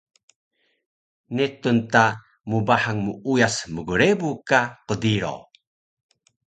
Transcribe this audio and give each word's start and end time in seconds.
netun 1.35 1.77
ta 1.91 2.03
mbahang 2.51 2.99
muuyas 3.05 3.55
mgrebu 3.75 4.29
ka 4.49 4.61
qdiro 4.87 5.35